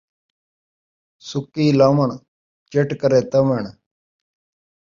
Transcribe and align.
سُکی 1.27 1.65
لان٘وݨ، 1.79 2.09
چٹ 2.71 2.89
کرے 3.01 3.19
تن٘وݨ 3.31 3.63